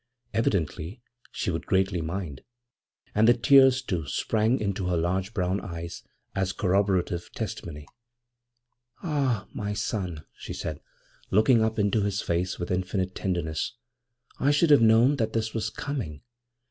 Evidently 0.33 0.99
she 1.31 1.51
would 1.51 1.67
greatly 1.67 2.01
mind; 2.01 2.41
and 3.13 3.27
the 3.27 3.35
tears, 3.35 3.83
too, 3.83 4.07
sprang 4.07 4.59
into 4.59 4.87
her 4.87 4.97
large 4.97 5.31
brown 5.31 5.59
eyes 5.61 6.01
as 6.33 6.53
corroborative 6.53 7.31
testimony. 7.33 7.85
'Ah, 9.03 9.45
my 9.53 9.73
son,' 9.73 10.25
she 10.35 10.53
said, 10.53 10.81
looking 11.29 11.63
up 11.63 11.77
into 11.77 12.01
his 12.01 12.19
face 12.19 12.57
with 12.57 12.71
infinite 12.71 13.13
tenderness,' 13.13 13.73
I 14.39 14.49
should 14.49 14.71
have 14.71 14.81
known 14.81 15.17
that 15.17 15.33
this 15.33 15.53
was 15.53 15.69
coming. 15.69 16.23